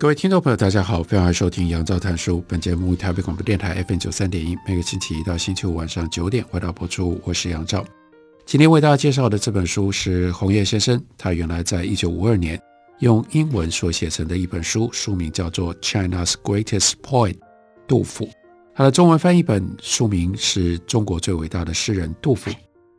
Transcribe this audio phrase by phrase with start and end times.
[0.00, 2.42] 各位听众朋友，大家好，欢迎收听杨照谈书。
[2.48, 7.20] 本节目台北广播电台 FM 九三点一，每个星期一到星期五晚上九点回到播出。
[7.22, 7.84] 我是杨照。
[8.46, 12.58] 今天为大家介绍的这本书是红叶先生，他原来在一九五二年
[13.00, 17.34] 用英文所写成的一本书，书名叫做《China's Greatest Poet》，
[17.86, 18.26] 杜甫。
[18.74, 22.50] 他的中文翻译本书名是中国最伟大的诗人杜甫，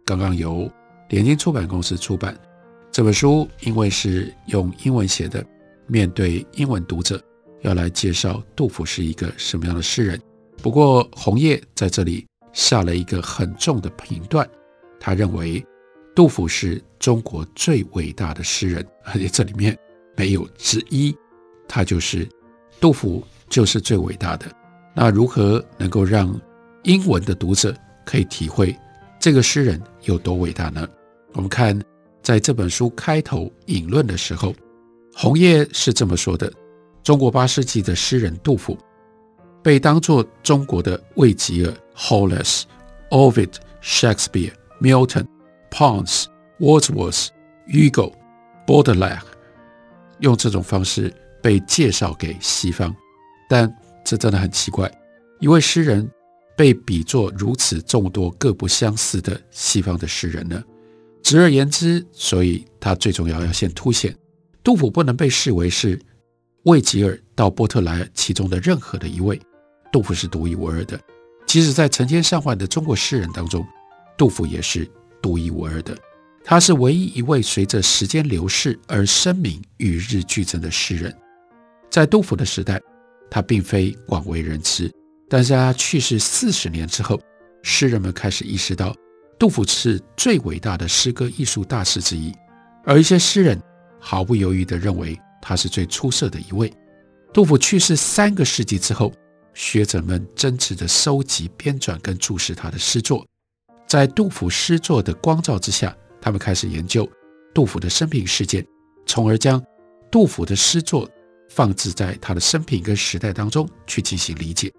[0.06, 0.72] 刚刚由
[1.10, 2.38] 联经出版公司出版。
[2.92, 5.44] 这本书因为是用英文写的。
[5.92, 7.22] 面对英文读者，
[7.64, 10.18] 要来介绍杜甫是一个什么样的诗人。
[10.64, 14.50] 不过，红叶在这里下了一个很重的评断，
[15.02, 15.62] 他认为
[16.16, 19.78] 杜甫是中国最伟大的诗人，而且这里面
[20.16, 21.14] 没有之一，
[21.68, 22.26] 他就是
[22.80, 24.46] 杜甫就是最伟大的。
[24.96, 26.34] 那如何能够让
[26.84, 27.76] 英文的读者
[28.06, 28.74] 可以体会
[29.20, 30.88] 这个诗人有多伟大呢？
[31.34, 31.78] 我们看
[32.24, 34.56] 在这本书开头引论的时候。
[35.14, 36.52] 红叶是这么说的：
[37.04, 38.78] 中国八世纪的诗人杜甫，
[39.62, 42.64] 被当作中国的魏吉尔 （Horace）、
[43.10, 43.52] Ovid、
[43.84, 45.26] Shakespeare、Milton、
[45.70, 46.26] Pons、
[46.60, 47.28] Wordsworth、
[47.68, 48.14] Hugo、
[48.66, 49.20] Baudelaire，
[50.20, 52.96] 用这种方式被介绍给西方。
[53.50, 53.72] 但
[54.06, 54.90] 这真的很奇怪，
[55.40, 56.10] 一位诗人
[56.56, 60.64] 被比作如此众多各不相似的西方的诗人呢？
[61.22, 64.16] 直而言之，所以他最重要要先凸显。
[64.64, 66.00] 杜甫不能被视为是
[66.64, 69.40] 魏吉尔到波特莱尔其中的任何的一位，
[69.92, 71.00] 杜甫是独一无二的。
[71.48, 73.66] 即使在成千上万的中国诗人当中，
[74.18, 74.90] 杜甫也是
[75.22, 75.98] 独一无二的。
[76.44, 81.16] 他是唯一一位随着时间流逝而声名与日俱增的诗人。
[81.90, 82.80] 在杜甫的时代，
[83.30, 84.92] 他并非广为人知，
[85.28, 87.20] 但是他去世四十年之后，
[87.64, 88.96] 诗人们开始意识到
[89.38, 92.32] 杜甫是最伟大的诗歌艺术大师之一，
[92.86, 93.60] 而一些诗人。
[94.02, 96.74] 毫不犹豫地认为他是最出色的一位。
[97.32, 99.14] 杜甫去世三个世纪之后，
[99.54, 103.26] 学者们真挚地收集、编纂跟注释他的诗作。
[103.88, 107.10] 在杜甫诗作的光照之下，他们开始研究
[107.54, 108.66] 杜甫的生平事件，
[109.06, 109.64] 从而将
[110.10, 111.10] 杜甫的诗作
[111.50, 114.72] 放置在他的生平跟时代当中去进行理解。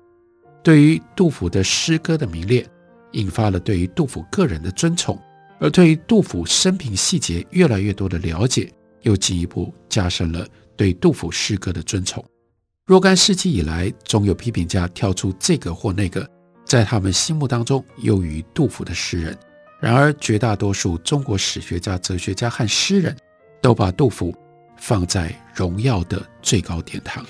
[0.62, 2.66] 对于杜甫的诗歌的迷恋，
[3.12, 5.18] 引发了对于杜甫个人的尊崇，
[5.58, 8.72] 而对于杜甫生平细节越来越多的了解。
[9.02, 10.46] 又进一步加深了
[10.76, 12.24] 对杜甫诗歌的尊崇。
[12.84, 16.28] 若干世纪以来，总有批评家挑出这个或那个
[16.64, 19.38] 在他们心目当中优于杜甫的诗人。
[19.80, 23.16] 然而，绝大多数中国史学家、哲学家和诗人
[23.60, 24.34] 都把杜甫
[24.76, 27.24] 放在荣耀的最高殿堂。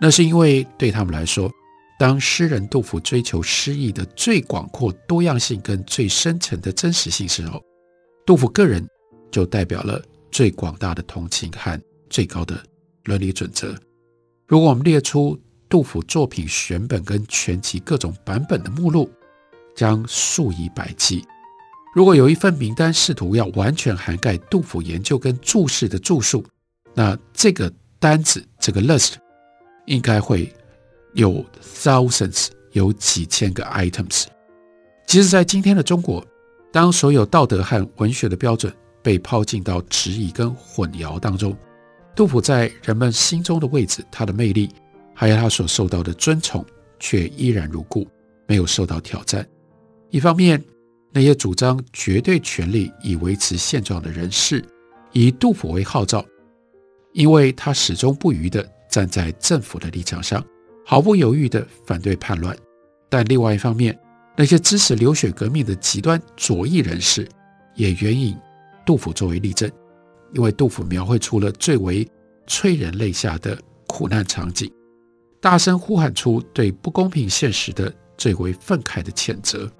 [0.00, 1.50] 那是因为对他们来说，
[1.98, 7.60] 当诗人杜甫追求诗意的最广阔多样性跟最深层的真实性时候，
[8.24, 8.84] 杜甫个人
[9.30, 10.00] 就代表了。
[10.30, 11.80] 最广大的同情和
[12.10, 12.62] 最高的
[13.04, 13.74] 伦理准则。
[14.46, 19.10] 如果我们列出杜甫作品选本跟全集各种版本的目录，
[19.74, 21.24] 将数以百计。
[21.94, 26.44] 如果有一份名单试图要完全涵盖杜甫研究跟注释的著述，
[26.94, 29.14] 那这个单子这个 list
[29.86, 30.52] 应该会
[31.14, 34.24] 有 thousands，有几千个 items。
[35.06, 36.24] 其实，在今天的中国，
[36.70, 38.72] 当所有道德和文学的标准
[39.02, 41.56] 被抛进到质疑跟混淆当中，
[42.14, 44.68] 杜甫在人们心中的位置，他的魅力，
[45.14, 46.64] 还有他所受到的尊崇，
[46.98, 48.06] 却依然如故，
[48.46, 49.46] 没有受到挑战。
[50.10, 50.62] 一方面，
[51.12, 54.64] 那些主张绝对权力以维持现状的人士，
[55.12, 56.24] 以杜甫为号召，
[57.12, 60.44] 因为他始终不渝地站在政府的立场上，
[60.84, 62.56] 毫不犹豫地反对叛乱。
[63.08, 63.98] 但另外一方面，
[64.36, 67.28] 那些支持流血革命的极端左翼人士，
[67.74, 68.36] 也援引。
[68.88, 69.70] 杜甫作为例证，
[70.32, 72.08] 因为杜甫描绘出了最为
[72.46, 73.54] 催人泪下的
[73.86, 74.72] 苦难场景，
[75.42, 79.70] 大声呼喊出对不公平现实的最为愤慨的谴责。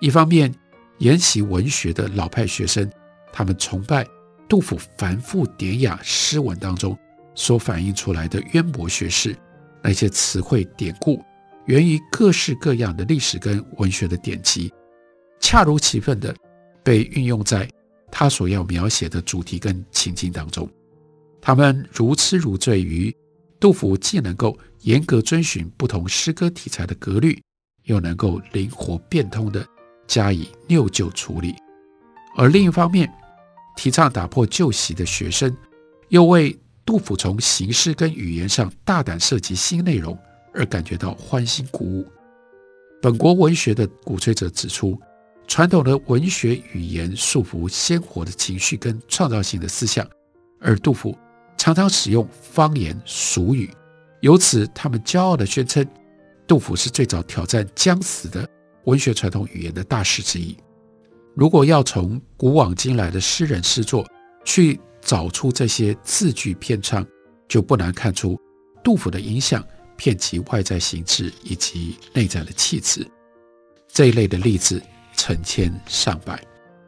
[0.00, 0.50] 一方面，
[0.96, 2.90] 研习文学的老派学生，
[3.30, 4.06] 他们崇拜
[4.48, 6.96] 杜甫繁复典雅诗文当中
[7.34, 9.36] 所反映出来的渊博学识，
[9.82, 11.22] 那些词汇典故
[11.66, 14.72] 源于各式各样的历史跟文学的典籍，
[15.38, 16.34] 恰如其分地
[16.82, 17.68] 被运用在。
[18.10, 20.68] 他所要描写的主题跟情境当中。
[21.40, 23.14] 他们如痴如醉于
[23.60, 27.40] 杜甫既能够严格遵循不同诗歌题材的格律，
[27.84, 29.66] 又能够灵活变通地
[30.06, 31.52] 加以拗旧处理；
[32.36, 33.12] 而另一方面，
[33.76, 35.56] 提倡打破旧习的学生，
[36.08, 40.18] 又为杜甫从形式跟语言上大胆涉及新内容
[40.54, 42.06] 而感觉到欢欣鼓舞。
[43.00, 45.00] 本国文学的鼓吹者指出，
[45.48, 50.06] 传统的文学语言束缚鲜活的情绪跟创造性的思想，
[50.60, 51.16] 而杜甫
[51.56, 53.68] 常常使用方言俗语，
[54.20, 55.84] 由此他们骄傲地宣称，
[56.46, 58.46] 杜甫是最早挑战将死的
[58.84, 60.54] 文学传统语言的大师之一。
[61.34, 64.06] 如果要从古往今来的诗人诗作
[64.44, 67.04] 去找出这些字句偏差，
[67.48, 68.38] 就不难看出
[68.84, 69.64] 杜甫的影响
[69.96, 73.06] 遍及外在形制以及内在的气质。
[73.88, 74.82] 这一类的例子
[75.18, 76.40] 成千上百，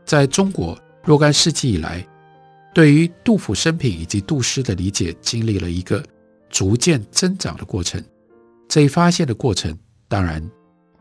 [0.06, 2.06] 在中国若干世纪以来，
[2.73, 6.00] 对于杜甫生平以及杜诗的理解，经历了一个
[6.49, 8.03] 逐渐增长的过程。
[8.69, 10.41] 这一发现的过程当然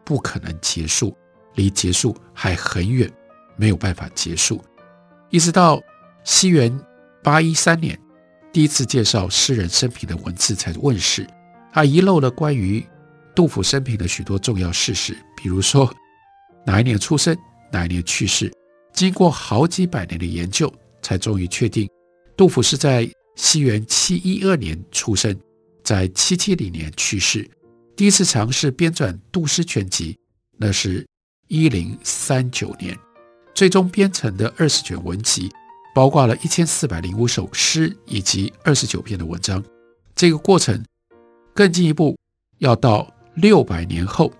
[0.04, 1.16] 不可能结束，
[1.54, 3.10] 离结束还很远。
[3.56, 4.64] 没有办法结束，
[5.30, 5.82] 一直到
[6.24, 6.80] 西元
[7.22, 8.00] 八一三年，
[8.54, 11.28] 第一次介绍诗人生平的文字才问世。
[11.74, 12.84] 他遗漏了关于
[13.36, 15.94] 杜甫生平的许多重要事实，比如说
[16.70, 17.36] 哪一年出生，
[17.72, 18.54] 哪一年去世。
[18.94, 20.72] 经过好几百年的研究，
[21.02, 21.90] 才终于确定
[22.38, 25.36] 杜甫是在西元七一二年出生，
[25.84, 27.50] 在七七零年去世。
[27.96, 30.14] 第一次尝试编纂《杜诗全集》，
[30.58, 31.04] 那是
[31.48, 32.96] 一零三九年。
[33.56, 35.50] 最终编成的二十卷文集，
[35.96, 39.64] 包括了一千四百零五首诗以及二十九篇的文章。
[40.14, 40.86] 这个过程
[41.56, 42.16] 更进一步，
[42.60, 44.32] 要到六百年后，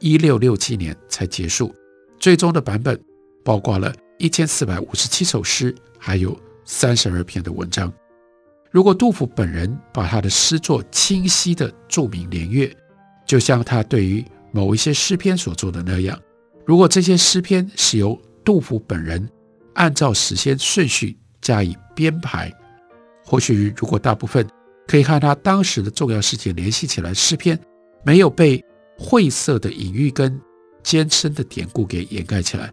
[0.00, 1.74] 一六六七年才结束。
[2.18, 3.00] 最终的版本
[3.44, 7.92] 包括了一千四百五十七首诗，还有三十二篇的文章。
[8.70, 12.70] 如果杜甫本人把他的诗作清晰地注明年月，
[13.26, 16.18] 就像他对于某一些诗篇所做的那样，
[16.64, 19.28] 如果这些诗篇是由杜甫本人
[19.74, 22.52] 按照时间顺序加以编排，
[23.24, 24.46] 或许如果大部分
[24.86, 27.58] 可以和他当时的重要事件联系起来，诗篇
[28.04, 28.64] 没有被
[29.02, 30.38] 晦涩的隐喻跟
[30.82, 32.70] 艰深的典故给掩盖起来。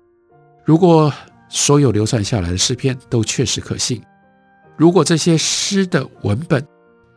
[0.66, 1.12] 如果
[1.48, 4.04] 所有流传下来的诗篇都确实可信，
[4.76, 6.62] 如果这些诗的文本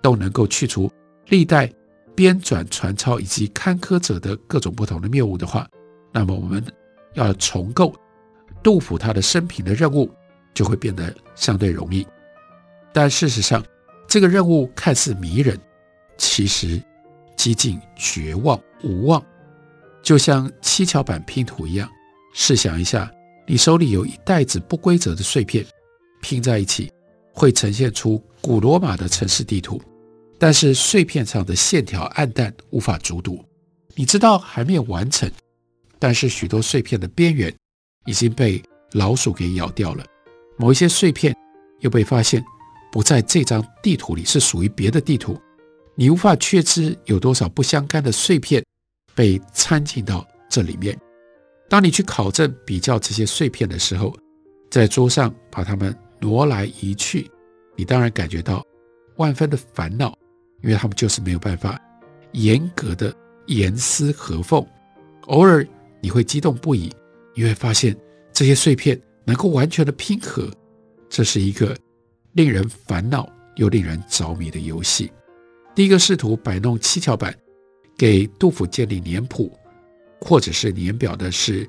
[0.01, 0.89] 都能够去除
[1.27, 1.69] 历代
[2.15, 5.69] 编纂传抄以及刊刻者的各种不同的谬误的话，
[6.13, 6.65] 那么我们
[7.15, 7.93] 要重构。
[8.63, 10.09] 杜甫他的生平的任务
[10.55, 12.07] 就会变得相对容易，
[12.93, 13.65] 但事实上，
[14.07, 15.59] 这个任务看似迷人，
[16.17, 16.81] 其实
[17.41, 19.25] 几近绝望无望，
[20.03, 21.89] 就像七巧板拼图一样。
[22.35, 23.11] 试想一下，
[23.47, 25.65] 你手里有一袋子不规则的碎片，
[26.21, 26.93] 拼在一起
[27.33, 29.81] 会呈现出古罗马的城市地图，
[30.39, 33.43] 但是碎片上的线条暗淡，无法读懂。
[33.95, 35.27] 你知道还没有完成，
[35.99, 37.51] 但是许多碎片的边缘。
[38.05, 40.05] 已经被老鼠给咬掉了，
[40.59, 41.35] 某一些碎片
[41.81, 42.45] 又被发现
[42.93, 45.41] 不在这张地图里，是属于别的地图。
[45.95, 48.65] 你无法确知有多少不相干的碎片
[49.15, 50.99] 被掺进到这里面。
[51.69, 54.17] 当你去考证比较这些碎片的时候，
[54.71, 57.31] 在桌上把它们挪来移去，
[57.77, 58.65] 你当然感觉到
[59.17, 60.17] 万分的烦恼，
[60.63, 61.81] 因为他们就是没有办法
[62.33, 63.15] 严格的
[63.47, 64.65] 严丝合缝。
[65.27, 65.67] 偶尔
[66.01, 66.93] 你会激动不已。
[67.33, 67.97] 你会发现
[68.33, 70.51] 这些碎片能够完全的拼合，
[71.09, 71.75] 这是一个
[72.33, 75.11] 令人烦恼又令人着迷的游戏。
[75.81, 77.35] 第一个试图摆弄七巧板
[77.97, 79.51] 给杜甫建立年谱
[80.21, 81.67] 或者是年表的是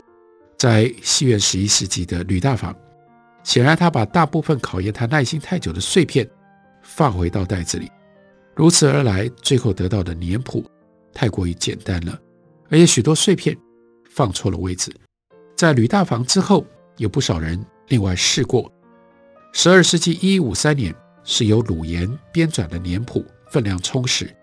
[0.57, 2.75] 在西元十一世纪的吕大舫。
[3.41, 6.29] 显然，他把大部分考验他耐心太久的碎片
[6.83, 7.89] 放回到袋子里，
[8.53, 10.69] 如此而来，最后得到的年谱
[11.13, 12.19] 太过于简单了，
[12.69, 13.57] 而且许多碎片
[14.09, 14.93] 放错了位置。
[15.55, 16.65] 在吕大舫之后，
[16.97, 18.69] 有不少人另外试过。
[19.53, 24.33] 十二世纪一五三年，是由鲁言编纂的年谱，分量充实，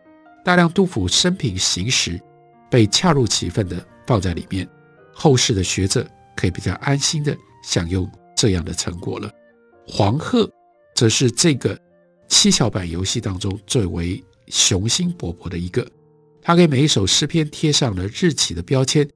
[0.44, 2.20] 大量杜甫生平行实
[2.70, 4.68] 被恰如其分的放在里面，
[5.12, 9.30] 后世的学者可以比较安心的享用这样的成果了。
[9.86, 10.48] 黄鹤
[10.94, 11.76] 则是这个
[12.28, 15.84] 七巧板游戏当中最为雄心勃勃的一个，
[16.40, 19.08] 他给每一首诗篇贴上了日期的标签。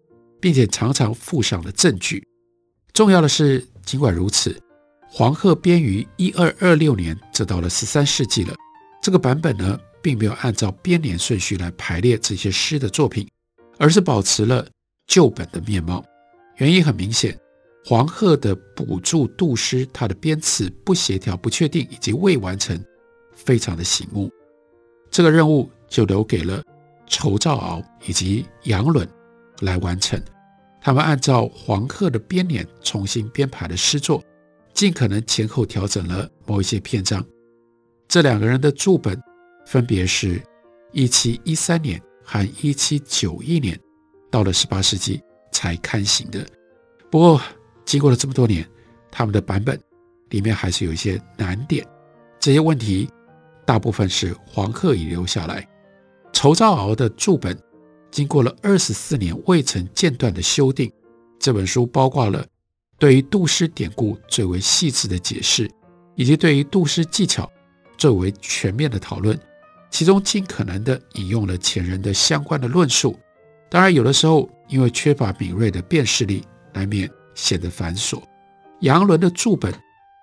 [0.42, 2.26] 并且常常附上了证据。
[2.92, 4.60] 重要的是，尽管如此，
[5.08, 8.52] 黄鹤编于一二二六年，这到了十三世纪了。
[9.02, 13.28] 这个版本呢，并没有按照编年顺序来排列这些诗的作品，
[13.76, 14.64] 而是保持了
[15.08, 16.04] 旧本的面貌。
[16.58, 17.36] 原因很明显，
[17.84, 22.80] 黄鹤的补助杜诗，它的编词不协调、不确定以及未完成，
[23.34, 24.30] 非常的醒目。
[25.10, 26.62] 这个任务就留给了
[27.08, 29.06] 仇兆鳌以及杨伦
[29.62, 30.22] 来完成。
[30.80, 34.22] 他们按照黄鹤的编年重新编排了诗作，
[34.72, 37.24] 尽可能前后调整了某一些篇章。
[38.12, 39.18] 这两个人的注本
[39.64, 40.38] 分别是
[40.92, 43.74] 一七一三年和一七九一年，
[44.30, 45.18] 到了十八世纪
[45.50, 46.46] 才刊行的。
[47.10, 47.40] 不过，
[47.86, 48.68] 经过了这么多年，
[49.10, 49.80] 他们的版本
[50.28, 51.82] 里面还是有一些难点。
[52.38, 53.08] 这些问题
[53.64, 55.66] 大部分是黄鹤遗留下来。
[56.34, 57.58] 仇兆鳌的注本
[58.10, 60.92] 经过了二十四年未曾间断的修订。
[61.40, 62.46] 这本书包括了
[62.98, 65.66] 对于杜诗典故最为细致的解释，
[66.14, 67.50] 以及对于杜诗技巧。
[68.02, 69.38] 最为全面的讨论，
[69.88, 73.16] 其中尽可能的引用了前人的相关的论述。
[73.70, 76.42] 当然，有的时候因为缺乏敏锐的辨识力，
[76.72, 78.20] 难免显得繁琐。
[78.80, 79.72] 杨伦的注本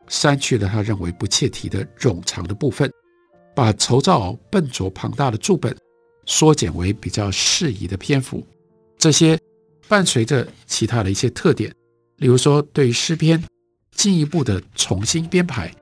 [0.10, 2.92] 删去了他认为不切题的冗长的部分，
[3.56, 5.74] 把仇肇鳌笨拙庞大的注本
[6.26, 8.46] 缩减为比较适宜的篇幅。
[8.98, 9.40] 这些
[9.88, 11.74] 伴随着其他的一些特点，
[12.18, 13.42] 例如说对于诗篇
[13.96, 15.74] 进一步的重新编排。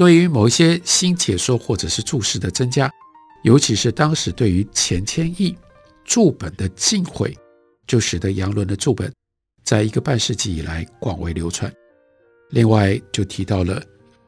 [0.00, 2.90] 对于某一些新解说或者是注释的增加，
[3.42, 5.54] 尤其是当时对于钱谦益
[6.06, 7.36] 注本的禁讳，
[7.86, 9.12] 就使得杨伦的注本
[9.62, 11.70] 在一个半世纪以来广为流传。
[12.48, 13.82] 另外就提到了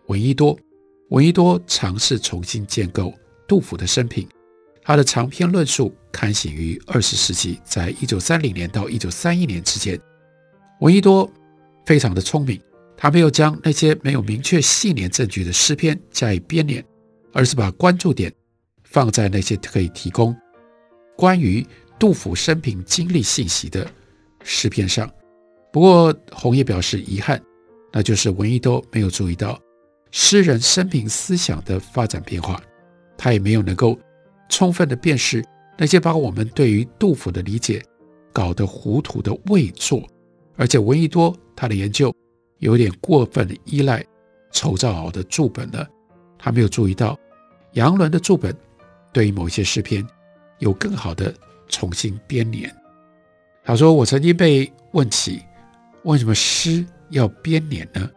[0.09, 0.55] 闻一多，
[1.09, 3.11] 闻一多尝试重新建构
[3.49, 4.29] 杜甫的生平，
[4.83, 9.99] 他的长篇论述刊行于二十世纪，在一九三零年到一九三一年之间。
[10.81, 11.33] 闻一多
[11.87, 12.61] 非常的聪明。
[13.03, 16.85] 他没有将那些没有明确细年证据的诗篇加以编年，
[17.33, 18.33] 而是把关注点
[18.85, 20.33] 放在那些可以提供
[21.17, 21.67] 关于
[21.99, 23.85] 杜甫生平经历信息的
[24.45, 25.11] 诗篇上。
[25.73, 27.43] 不过，红叶表示遗憾，
[27.93, 29.61] 那就是闻一多没有注意到
[30.13, 32.63] 诗人生平思想的发展变化，
[33.19, 33.99] 他也没有能够
[34.49, 35.45] 充分的辨识
[35.77, 37.83] 那些把我们对于杜甫的理解
[38.33, 40.09] 搞得糊涂的伪作，
[40.55, 42.15] 而且闻一多他的研究。
[42.63, 44.05] 有点过分的依赖
[44.53, 45.85] 仇兆鳌的注本了，
[46.39, 47.19] 他没有注意到
[47.73, 48.57] 杨伦的注本
[49.13, 50.07] 对于某些诗篇
[50.61, 51.35] 有更好的
[51.69, 52.73] 重新编年。
[53.65, 55.43] 他说：“我曾经被问起
[56.05, 58.09] 为什么诗要编年呢？”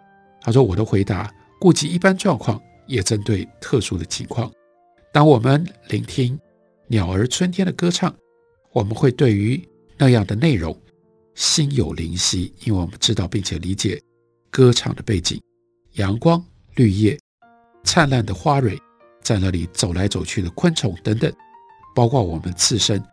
[0.41, 4.51] 他说：“我的回答顾及一般状况，也针对特殊的情况。
[5.11, 6.39] 当我们聆听
[6.85, 8.15] 鸟儿春天的歌唱，
[8.73, 9.59] 我们会对于
[9.97, 10.79] 那样的内容
[11.33, 13.99] 心有灵犀，因为我们知道并且理解。”
[14.55, 15.37] 歌唱的背景，
[15.95, 16.41] 阳光、
[16.75, 17.19] 绿叶、
[17.83, 18.79] 灿烂的花蕊，
[19.21, 21.29] 在那里走来走去的昆虫等等，
[21.93, 23.03] 包括我们自身，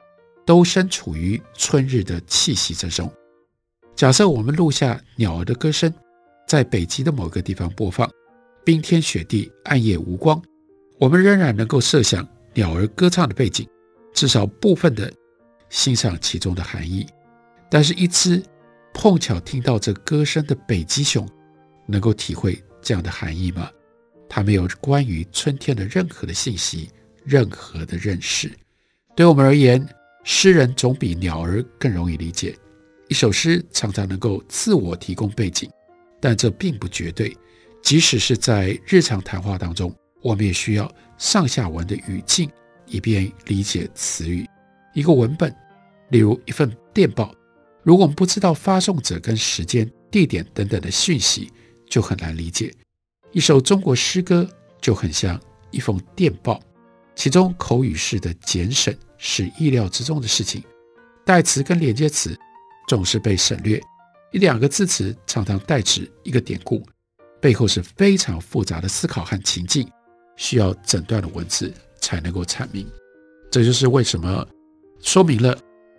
[0.46, 3.12] 都身处于春日的气息之中。
[3.96, 5.92] 假设我们录下鸟儿的歌声，
[6.46, 8.08] 在北极的某个地方播放，
[8.64, 10.40] 冰天雪地，暗夜无光，
[11.00, 13.68] 我们仍然能够设想鸟儿歌唱的背景，
[14.14, 15.12] 至少部分的
[15.70, 17.04] 欣赏其中的含义。
[17.68, 18.40] 但是，一只。
[18.94, 21.28] 碰巧听到这歌声的北极熊，
[21.86, 23.70] 能够体会这样的含义吗？
[24.28, 26.88] 他没有关于春天的任何的信息，
[27.24, 28.50] 任何的认识。
[29.14, 29.86] 对我们而言，
[30.24, 32.56] 诗人总比鸟儿更容易理解。
[33.08, 35.70] 一首诗常常能够自我提供背景，
[36.20, 37.36] 但这并不绝对。
[37.82, 42.48] 即使是在日常谈话当中，我们也需要上下文的语境，
[42.86, 44.48] 以便理解词语。
[44.94, 45.54] 一个文本，
[46.10, 47.34] 例如一份电报。
[47.82, 51.50] 如果我们不知道发送者跟时间、地点等等的讯息，
[51.88, 52.72] 就很难理解。
[53.32, 54.48] 一首中国诗歌
[54.80, 56.60] 就很像一封电报，
[57.16, 60.62] 其中口语式的简省是意料之中的事情，
[61.24, 62.38] 代词跟连接词
[62.86, 63.80] 总是被省略，
[64.30, 66.86] 一两个字词常常代指一个典故，
[67.40, 69.90] 背后是非常复杂的思考和情境，
[70.36, 72.86] 需要整段的文字才能够阐明。
[73.50, 74.46] 这就是为什么
[75.00, 75.58] 说明了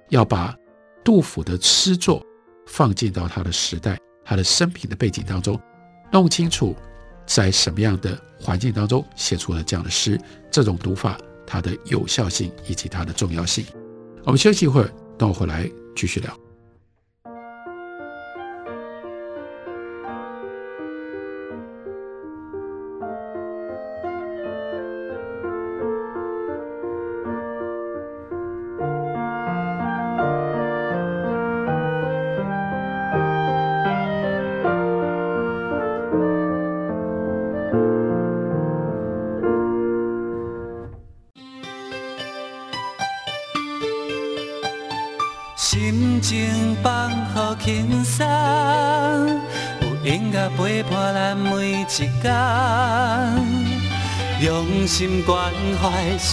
[0.09, 0.55] 要把。
[1.03, 2.25] 杜甫的诗作
[2.65, 5.59] 放进到他的时代、他的生平的背景当中，
[6.11, 6.75] 弄清楚
[7.25, 10.19] 在什么样的环境当中写出了这样的诗，
[10.49, 13.65] 这种读法它的有效性以及它的重要性。
[14.23, 16.42] 我们休息一会儿，等我回来继续聊。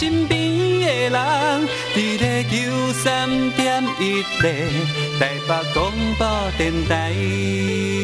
[0.01, 4.49] 身边的人，伫咧九三点一个
[5.19, 8.00] 台北广播电台。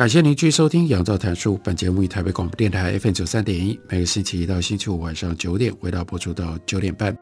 [0.00, 1.56] 感谢您继续收听《杨照谈书》。
[1.62, 7.14] 本节目以台北广播电台 FM 九三点一，每个星期一到星期五晚上九点，为大家播出到九点半。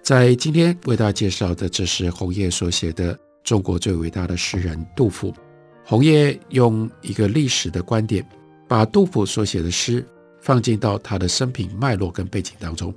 [0.00, 5.34] 在今天为大家介绍的，这是红叶所写的中国最伟大的诗人杜甫。
[5.84, 8.24] 红叶用一个历史的观点，
[8.68, 10.06] 把杜甫所写的诗
[10.40, 12.94] 放进到他的生平脉络跟背景当中。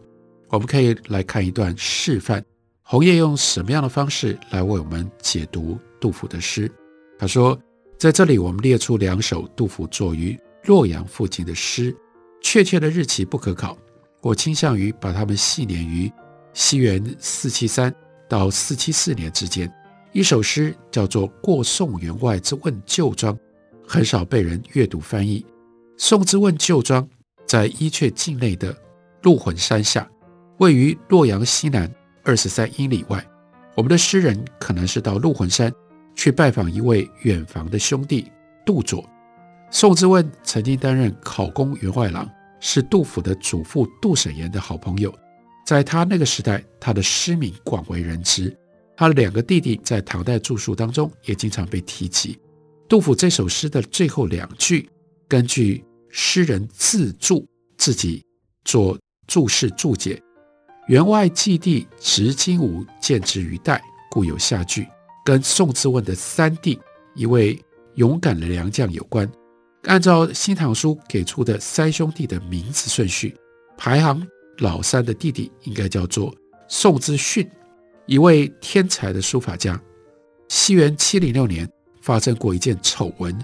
[0.49, 2.45] 我们可以来看一段示范，
[2.83, 6.71] 红叶用什么样的方式来为我们解读杜甫的诗。
[7.17, 7.59] 他说。
[7.97, 11.95] 在这里，我们列出两首杜甫作于洛阳附近的诗，
[12.41, 13.75] 确切的日期不可考。
[14.21, 16.11] 我倾向于把它们系年于
[16.53, 17.93] 西元四七三
[18.29, 19.71] 到四七四年之间。
[20.11, 23.33] 一首诗叫做《过宋员外之问旧庄》，
[23.87, 25.43] 很少被人阅读翻译。
[25.97, 27.07] 宋之问旧庄
[27.47, 28.75] 在伊阙境内的
[29.23, 30.07] 鹿魂山下，
[30.59, 31.91] 位于洛阳西南
[32.23, 33.25] 二十三英里外。
[33.73, 35.73] 我们的诗人可能是到鹿魂山。
[36.17, 38.29] 去拜访一位远房的兄弟
[38.65, 39.07] 杜佐。
[39.69, 45.13] 宋之问曾经担任考功员外郎，是杜甫的祖父杜审言的好朋友。
[45.65, 48.53] 在他那个时代，他的诗名广为人知。
[48.95, 52.39] 他的两个弟弟在唐代著述当中也经常被提及。
[52.89, 54.89] 杜甫这首诗的最后两句，
[55.27, 57.45] 根据诗人自注
[57.77, 58.25] 自己
[58.63, 60.19] 做注释注解
[60.87, 64.87] ：“员外寄弟执金吾，见之于代，故有下句。”
[65.27, 66.79] 跟宋之问的三弟，
[67.13, 67.61] 一位
[67.95, 69.29] 勇敢的良将有关。
[69.83, 73.35] 按照《新唐书》给出的三兄弟的名字顺序，
[73.77, 74.25] 排行
[74.59, 76.33] 老三的弟弟应该叫做
[76.69, 77.45] 宋之训，
[78.05, 79.77] 一位天才的书法家。
[80.47, 81.69] 西元七零六年
[82.01, 83.37] 发生过一件丑闻，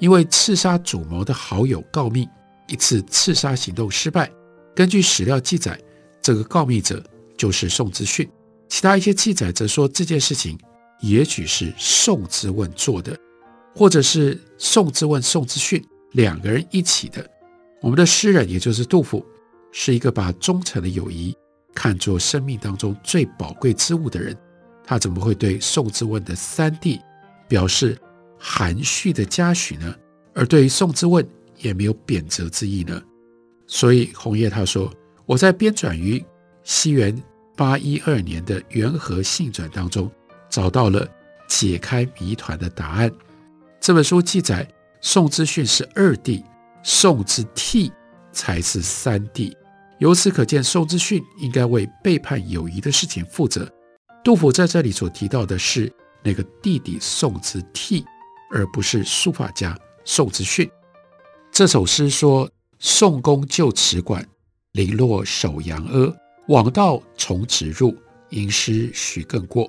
[0.00, 2.28] 因为刺杀主谋的好友告密，
[2.66, 4.28] 一次刺杀行动失败。
[4.74, 5.80] 根据史料记载，
[6.20, 7.00] 这个告密者
[7.36, 8.28] 就是宋之训。
[8.68, 10.58] 其他一些记载则说这件事情。
[11.00, 13.16] 也许是宋之问做的，
[13.74, 15.82] 或者是宋之问、宋之训
[16.12, 17.24] 两个人一起的。
[17.80, 19.24] 我们的诗人，也就是杜甫，
[19.70, 21.36] 是一个把忠诚的友谊
[21.74, 24.36] 看作生命当中最宝贵之物的人。
[24.84, 26.98] 他怎么会对宋之问的三弟
[27.46, 27.96] 表示
[28.38, 29.94] 含蓄的嘉许呢？
[30.34, 31.24] 而对于宋之问
[31.58, 33.00] 也没有贬责之意呢？
[33.66, 34.92] 所以红叶他说
[35.26, 36.24] ：“我在编纂于
[36.64, 37.16] 西元
[37.54, 40.10] 八一二年的《元和信转》当中。”
[40.48, 41.06] 找到了
[41.48, 43.10] 解开谜团的答案。
[43.80, 44.68] 这本书记载，
[45.00, 46.44] 宋之训是二弟，
[46.82, 47.90] 宋之悌
[48.32, 49.56] 才是三弟。
[49.98, 53.68] 由此可见，宋之训应该为背叛友谊的事情负责。
[54.22, 58.04] 杜甫在这里所提到的是那个弟弟宋之悌，
[58.52, 60.68] 而不是书法家宋之训。
[61.50, 64.24] 这首诗说：“宋公旧池馆，
[64.72, 66.14] 零落守阳阿。
[66.48, 67.96] 枉道从辄入，
[68.30, 69.68] 吟诗许更过。”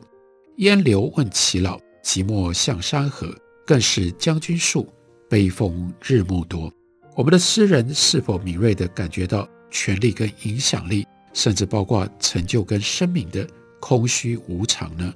[0.59, 3.33] 烟流问耆老，寂寞向山河。
[3.65, 4.91] 更是将军树，
[5.29, 6.69] 悲风日暮多。
[7.15, 13.47] 我们的诗人是否敏锐地感觉到权力跟影响力，甚至包括成就跟生命的
[13.79, 15.13] 空虚无常呢？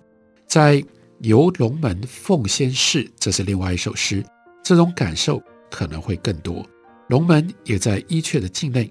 [0.47, 0.77] 在
[1.19, 4.23] 《游龙门凤仙事》，这是另外一首诗，
[4.63, 6.65] 这种感受可能会更多。
[7.09, 8.89] 龙门也在伊阙的境内，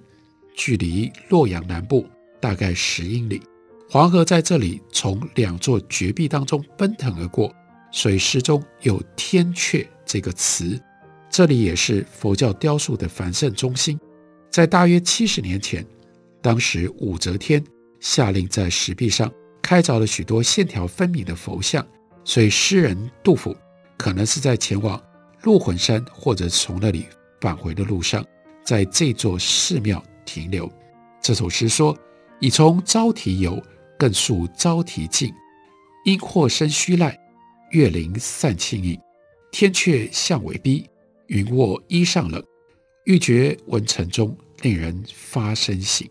[0.54, 2.04] 距离洛阳南部
[2.40, 3.40] 大概十英里。
[3.92, 7.54] 黄河在这里从两座绝壁当中奔腾而过，
[7.90, 10.80] 所以诗中有“天阙”这个词。
[11.28, 14.00] 这里也是佛教雕塑的繁盛中心。
[14.48, 15.84] 在大约七十年前，
[16.40, 17.62] 当时武则天
[18.00, 21.86] 下令在石壁上开凿了许多线条分明的佛像，
[22.24, 23.54] 所以诗人杜甫
[23.98, 24.98] 可能是在前往
[25.42, 27.04] 鹿魂山或者从那里
[27.42, 28.24] 返回的路上，
[28.64, 30.66] 在这座寺庙停留。
[31.20, 31.94] 这首诗说
[32.40, 33.62] ：“已从招提游。”
[34.02, 35.32] 更宿招提径，
[36.04, 37.16] 阴或生虚赖，
[37.70, 38.98] 月灵散清影。
[39.52, 40.84] 天阙向尾逼，
[41.28, 42.42] 云卧衣上冷。
[43.04, 46.10] 欲绝闻城钟，令人发身醒。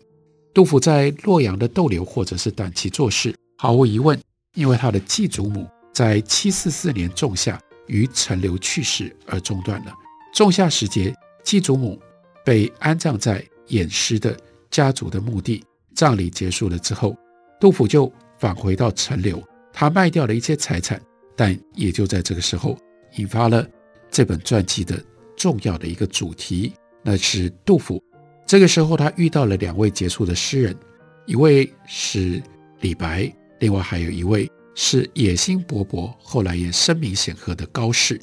[0.54, 4.18] 杜甫在洛阳的逗留或者是短期做事，毫无疑问，
[4.54, 9.92] 因为他的继祖母在七四四年仲夏于陈留去世而中断了。
[10.32, 12.00] 仲夏时节，继祖母
[12.42, 14.34] 被安葬在偃师的
[14.70, 15.62] 家族的墓地。
[15.94, 17.14] 葬礼结束了之后，
[17.62, 19.40] 杜甫就返回到陈留，
[19.72, 21.00] 他卖掉了一些财产，
[21.36, 22.76] 但也就在这个时候，
[23.18, 23.64] 引发了
[24.10, 25.00] 这本传记的
[25.36, 26.72] 重要的一个主题，
[27.04, 28.02] 那是杜甫。
[28.44, 30.76] 这个时候，他遇到了两位杰出的诗人，
[31.24, 32.42] 一位是
[32.80, 38.20] 李白，另外还有一位是野心勃勃，后来也声名显赫的高适。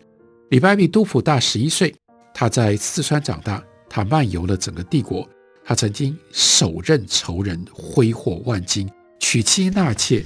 [0.50, 1.96] 李白比杜甫大十一岁，
[2.34, 5.26] 他在四川长大，他漫游了整个帝国。
[5.64, 10.26] 他曾经手刃仇人，挥霍万金，娶妻纳妾，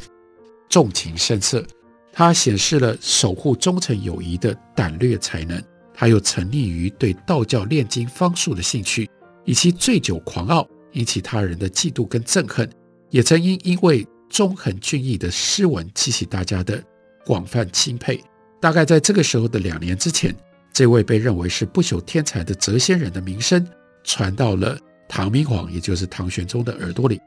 [0.69, 1.65] 纵情声色。
[2.12, 5.62] 他显示了守护忠诚友谊的胆略才能。
[5.93, 9.10] 他又沉溺于对道教炼金方术的兴趣，
[9.45, 12.69] 以其醉酒狂傲，引起他人的嫉妒跟憎恨。
[13.10, 16.84] 也曾因因为忠恒俊逸的诗文，激起大家的
[17.25, 18.23] 广泛钦佩。
[18.60, 20.36] 大概在这个时候的两年之前，
[20.71, 23.65] 这位被认为是不朽天才的谪仙人的名声
[24.03, 24.77] 传到了。
[25.08, 27.21] 唐明皇，也就是唐玄宗的耳朵里。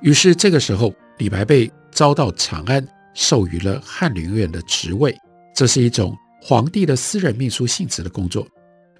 [0.00, 5.16] 于是这个时候，李白被招到长安，授予了翰林院的职位。
[5.54, 8.46] 这是一种皇帝的私人秘书性质的工作。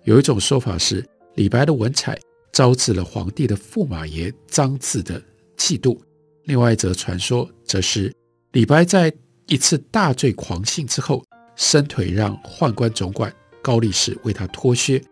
[0.04, 1.04] 有一种说法是，
[1.34, 2.18] 李白的文采
[2.52, 5.20] 招致了皇帝的驸马爷张自的
[5.56, 5.98] 嫉妒。
[6.44, 8.10] 另外一则传说，则是
[8.52, 9.12] 李白在
[9.48, 11.22] 一次大醉狂兴之后，
[11.56, 13.30] 伸腿让宦官总管
[13.60, 15.02] 高力士为他脱靴，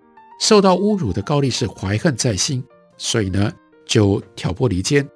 [0.40, 2.64] 受到侮辱的高力士怀恨在心。
[2.97, 3.53] 所以呢，
[3.85, 5.07] 就挑拨离间，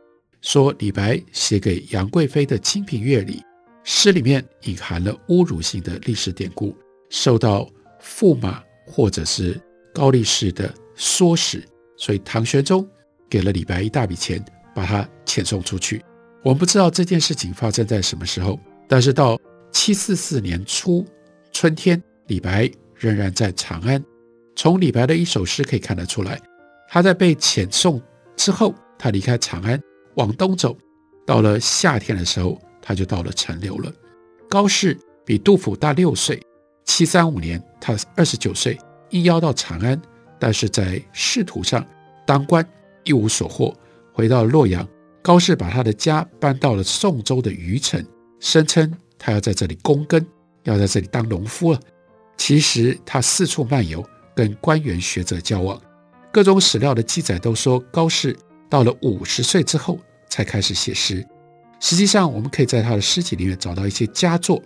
[0.41, 3.43] 说李白写给杨贵妃的《清平乐》里，
[3.85, 6.77] 诗里面隐含了侮辱性的历史典故，
[7.11, 7.69] 受到
[8.01, 9.61] 驸马或者是
[9.93, 11.63] 高力士的唆使，
[11.97, 12.89] 所以唐玄宗
[13.29, 14.43] 给了李白一大笔钱，
[14.75, 16.03] 把他遣送出去。
[16.45, 19.39] 我们不知道这件事情发生在什么时候，但是到
[19.73, 21.05] 七四四年初
[21.53, 24.03] 春天，李白仍然在长安。
[24.55, 26.41] 从李白的一首诗可以看得出来。
[26.89, 28.01] 他在被遣送
[28.37, 29.79] 之后，他离开长安
[30.19, 30.77] 往东走，
[31.25, 33.93] 到了夏天的时候，他就到了陈留了。
[34.51, 36.43] 高适比杜甫大六岁，
[36.85, 38.77] 七三五年他二十九岁，
[39.11, 40.01] 应邀到长安，
[40.39, 41.87] 但是在仕途上
[42.27, 42.67] 当官
[43.05, 43.75] 一无所获，
[44.13, 44.87] 回到洛阳。
[45.23, 48.03] 高适把他的家搬到了宋州的虞城，
[48.41, 50.25] 声称他要在这里躬耕，
[50.65, 51.81] 要在这里当农夫了。
[52.37, 54.03] 其实他四处漫游，
[54.35, 55.79] 跟官员学者交往。
[56.33, 58.35] 各种史料的记载都说，高适
[58.69, 61.27] 到了五十岁之后才开始写诗。
[61.81, 64.63] 实际上，我们可以在他的诗集里面找到一些佳作，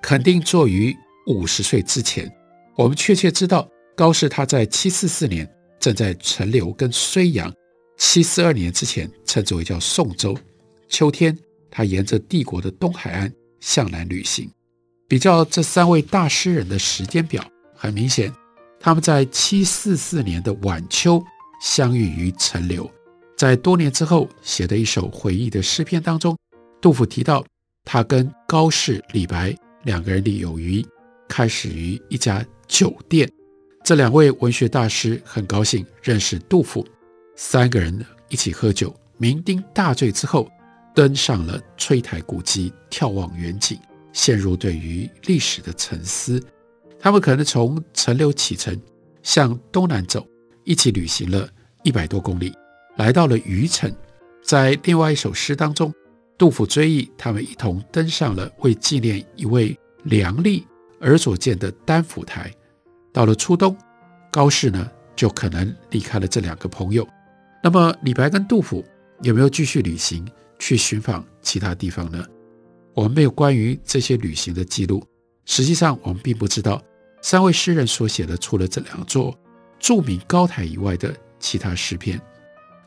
[0.00, 0.96] 肯定作于
[1.26, 2.32] 五十岁之前。
[2.76, 5.48] 我们确切知道，高适他在七四四年
[5.80, 7.52] 正在陈留跟睢阳，
[7.98, 10.36] 七四二年之前称之为叫宋州。
[10.88, 11.36] 秋天，
[11.70, 14.48] 他沿着帝国的东海岸向南旅行。
[15.08, 17.44] 比较这三位大诗人的时间表，
[17.74, 18.32] 很明显。
[18.78, 21.20] 他们在七四四年的晚秋
[21.60, 22.88] 相遇于陈留，
[23.36, 26.36] 在多年之后写的一首回忆的诗篇当中，
[26.80, 27.44] 杜甫提到
[27.84, 30.86] 他跟高适、李白两个人的友谊
[31.28, 33.30] 开始于一家酒店。
[33.84, 36.84] 这两位文学大师很高兴认识杜甫，
[37.36, 40.50] 三个人一起喝酒，酩酊大醉之后，
[40.94, 43.78] 登上了崔台古迹，眺望远景，
[44.14, 46.42] 陷入对于历史的沉思。
[46.98, 48.76] 他们可能从陈留启程，
[49.22, 50.26] 向东南走，
[50.64, 51.48] 一起旅行了
[51.84, 52.52] 一百多公里，
[52.96, 53.92] 来到了虞城。
[54.42, 55.92] 在另外一首诗当中，
[56.38, 60.62] 杜甫追忆他们一同登上了为纪念一位梁吏
[61.00, 62.52] 而所建的丹府台。
[63.12, 63.76] 到了初冬，
[64.30, 67.06] 高适呢就可能离开了这两个朋友。
[67.62, 68.84] 那么李白跟杜甫
[69.22, 70.26] 有没有继续旅行
[70.58, 72.24] 去寻访其他地方呢？
[72.94, 75.04] 我们没有关于这些旅行的记录。
[75.44, 76.82] 实际上，我们并不知道。
[77.22, 79.36] 三位诗人所写的，除了这两座
[79.80, 82.20] 著名高台以外的其他诗篇，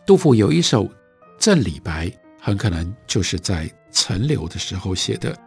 [0.10, 0.86] 杜甫有一首
[1.38, 2.08] 《赠李白》，
[2.42, 5.38] 很可能就是在陈留的时候写的。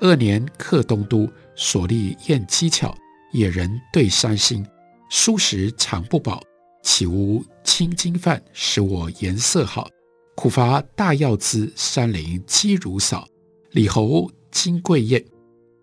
[0.00, 2.94] 二年客东都，所历厌机巧，
[3.32, 4.62] 野人对山心。
[5.10, 6.42] 蔬食常不饱，
[6.82, 9.88] 岂无青金饭，使我颜色好。
[10.34, 13.26] 苦乏大药滋，山林积如扫。
[13.70, 15.24] 李侯金贵宴，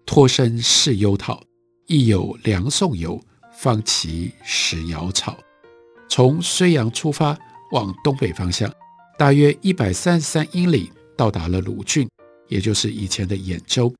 [0.05, 1.41] 托生事忧讨。
[1.87, 3.19] 亦有梁宋游，
[3.57, 5.35] 方其食瑶草。
[6.07, 7.35] 从睢阳出发，
[7.73, 8.71] 往东北方向，
[9.17, 12.07] 大约一百三十三英里，到达了鲁郡，
[12.47, 13.93] 也就是以前的兖州。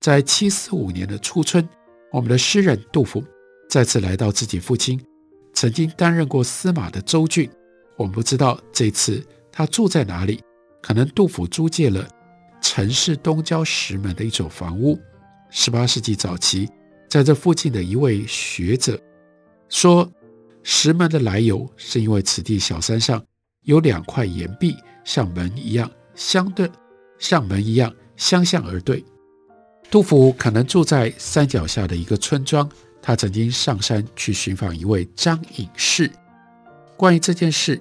[0.00, 1.66] 在七四五年的初春，
[2.10, 3.22] 我们的诗人杜甫
[3.70, 5.00] 再次来到自己父亲
[5.54, 7.48] 曾经担任过司马的州郡。
[7.96, 10.42] 我们不知道这次他住在哪里，
[10.82, 12.08] 可能杜甫租借了
[12.60, 14.98] 陈氏东郊石门的一所房屋。
[15.48, 16.68] 十八世纪早期。
[17.08, 18.98] 在这附近的一位学者
[19.68, 20.10] 说，
[20.62, 23.24] 石门的来由是因为此地小山上
[23.62, 26.70] 有两块岩壁，像门一样相对，
[27.18, 29.04] 像门一样相向而对。
[29.90, 32.68] 杜甫可能住在山脚下的一个村庄，
[33.02, 36.10] 他曾经上山去寻访一位张隐士。
[36.96, 37.80] 关于这件事，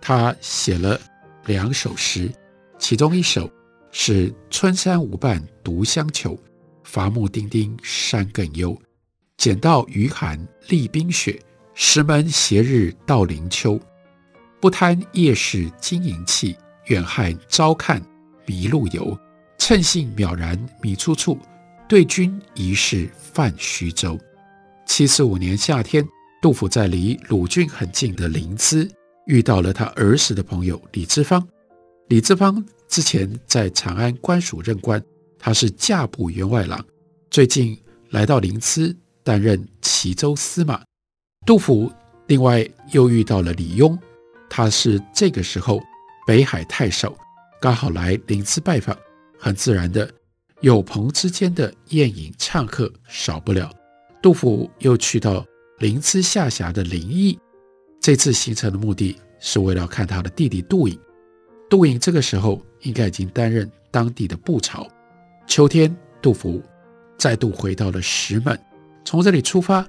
[0.00, 1.00] 他写了
[1.46, 2.32] 两首诗，
[2.78, 3.50] 其中一首
[3.92, 6.38] 是“春山无伴独相求，
[6.82, 8.76] 伐木丁丁山更幽。
[9.36, 11.40] 捡到余寒立冰雪，
[11.74, 13.78] 石门斜日到林丘。
[14.60, 16.56] 不贪夜市金银器，
[16.86, 18.02] 远汉朝看
[18.46, 19.16] 迷路游。”
[19.56, 21.38] 乘兴渺然迷处处，
[21.88, 24.18] 对君疑是泛虚舟。
[24.84, 26.06] 七四五年夏天，
[26.42, 28.86] 杜甫在离鲁郡很近的临淄
[29.26, 31.46] 遇到了他儿时的朋友李之芳。
[32.08, 35.02] 李之芳之前在长安官署任官，
[35.38, 36.84] 他是驾部员外郎，
[37.30, 37.78] 最近
[38.10, 40.82] 来到临淄担任齐州司马。
[41.46, 41.92] 杜甫
[42.26, 43.98] 另外又遇到了李邕，
[44.48, 45.78] 他是这个时候
[46.26, 47.14] 北海太守，
[47.60, 48.96] 刚好来临淄拜访。
[49.38, 50.10] 很自然的，
[50.62, 53.70] 友朋之间的宴饮唱和少不了。
[54.22, 55.44] 杜甫又去到
[55.80, 57.38] 临淄下辖的临沂，
[58.00, 60.98] 这次行程的目的是为了看他的弟弟杜隐。
[61.68, 64.88] 杜隐这个时候应该已经担任当地的布朝。
[65.46, 66.62] 秋天，杜甫
[67.18, 68.58] 再度回到了石门，
[69.04, 69.86] 从这里出发，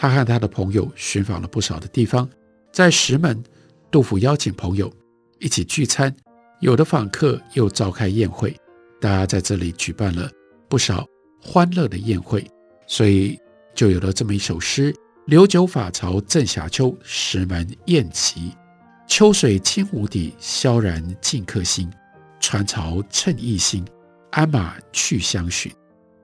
[0.00, 2.30] 他和他的朋友寻访了不少的地方。
[2.72, 3.42] 在石门，
[3.90, 4.88] 杜甫邀请朋友
[5.40, 6.14] 一起聚餐，
[6.60, 8.56] 有的访客又召开宴会。
[9.00, 10.30] 大家在这里举办了
[10.68, 11.04] 不少
[11.42, 12.48] 欢乐的宴会，
[12.86, 13.36] 所以
[13.74, 14.94] 就有了这么一首诗
[15.26, 18.52] ：“留酒法曹正夏秋，石门宴齐。
[19.08, 21.90] 秋水清无底，萧然尽客心。
[22.38, 23.84] 船潮趁意兴，
[24.30, 25.72] 鞍马去相寻。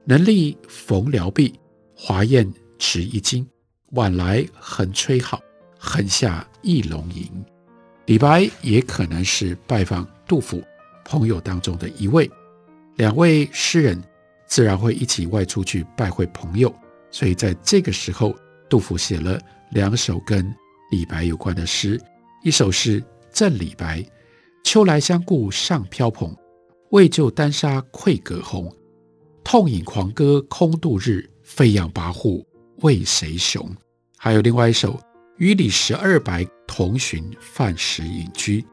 [0.05, 1.59] 能力逢辽壁，
[1.97, 3.45] 华宴持一金。
[3.91, 5.41] 晚来横吹好，
[5.79, 7.31] 横下翼龙吟。”
[8.07, 10.63] 李白也可能是拜访杜甫
[11.05, 12.31] 朋友当中的一位。
[12.97, 14.03] 两位诗人
[14.47, 16.73] 自然会一起外出去拜会朋友，
[17.11, 18.35] 所以在这个时候，
[18.69, 20.55] 杜甫写了两首跟
[20.91, 22.01] 李白有关的诗。
[22.43, 24.01] 一首是《赠李白》
[24.65, 26.37] ：“秋来相顾尚飘蓬，
[26.91, 28.71] 为救丹砂愧葛洪。
[29.43, 32.45] 痛饮狂歌空度日，飞扬跋扈
[32.83, 33.75] 为谁雄？”
[34.17, 34.99] 还有另外一首
[35.39, 38.65] ：“与李十二白同寻饭食隐居，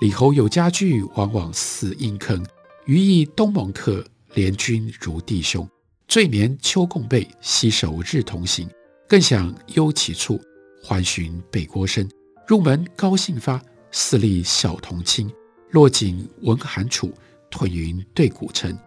[0.00, 2.44] 李侯有家具，往往似阴坑。”
[2.86, 4.04] 余忆东盟客，
[4.34, 5.68] 怜君如弟兄。
[6.06, 8.68] 醉眠秋共被，携手日同行。
[9.08, 10.40] 更想幽其处，
[10.84, 12.08] 还寻北郭生。
[12.46, 15.28] 入门高兴发，似立小童亲。
[15.72, 17.12] 落井闻寒楚，
[17.50, 18.78] 吞云对古城。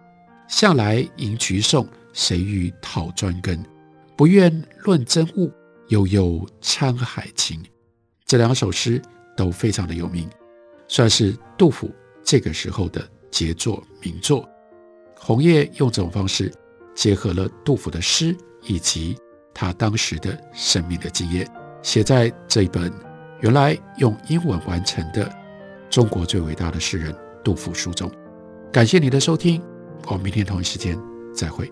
[0.48, 3.62] 向来吟菊颂，谁欲讨专根？
[4.20, 4.52] 不愿
[4.84, 5.50] 论真物，
[5.88, 7.64] 悠悠沧海情。
[8.26, 9.02] 这两首诗
[9.38, 10.30] 都非常的有名，
[10.90, 11.90] 算是杜甫
[12.22, 13.02] 这个时候的。
[13.32, 14.46] 杰作名作，
[15.16, 16.52] 红叶用这种方式
[16.94, 19.16] 结合了杜甫的诗以及
[19.54, 21.50] 他当时的生命的经验，
[21.82, 22.92] 写在这一本
[23.40, 25.26] 原来用英文完成的
[25.90, 28.12] 《中国最伟大的诗人杜甫》书中。
[28.74, 29.62] 感谢你的收听，
[30.08, 31.00] 我们明天同一时间
[31.34, 31.72] 再会。